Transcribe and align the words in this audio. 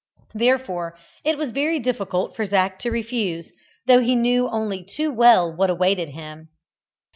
Therefore 0.33 0.97
it 1.23 1.37
was 1.37 1.51
very 1.51 1.77
difficult 1.77 2.35
for 2.35 2.43
Zac 2.45 2.79
to 2.79 2.89
refuse, 2.89 3.51
though 3.85 3.99
he 3.99 4.15
knew 4.15 4.49
only 4.49 4.83
too 4.83 5.11
well 5.13 5.53
what 5.55 5.69
awaited 5.69 6.09
him. 6.09 6.49